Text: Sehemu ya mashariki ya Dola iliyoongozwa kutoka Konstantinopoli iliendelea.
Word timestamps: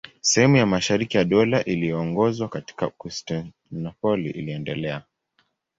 Sehemu 0.21 0.55
ya 0.57 0.65
mashariki 0.65 1.17
ya 1.17 1.23
Dola 1.25 1.63
iliyoongozwa 1.63 2.47
kutoka 2.47 2.87
Konstantinopoli 2.89 4.29
iliendelea. 4.29 5.01